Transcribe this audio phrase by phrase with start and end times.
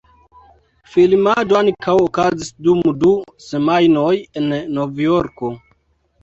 [0.93, 3.11] Filmado ankaŭ okazis dum du
[3.49, 5.53] semajnoj en Novjorko.